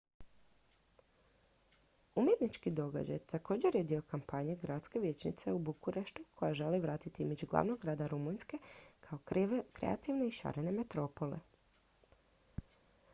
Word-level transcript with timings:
umjetnički 2.15 2.71
događaj 2.71 3.19
također 3.33 3.75
je 3.75 3.83
dio 3.83 4.01
kampanje 4.13 4.55
gradske 4.63 4.99
vijećnice 5.05 5.53
u 5.53 5.57
bukureštu 5.69 6.23
koja 6.35 6.53
želi 6.63 6.79
vratiti 6.87 7.23
imidž 7.23 7.43
glavnog 7.45 7.79
grada 7.79 8.07
rumunjske 8.17 8.57
kao 8.99 9.19
kreativne 9.73 10.27
i 10.27 10.31
šarene 10.41 10.71
metropole 10.83 11.39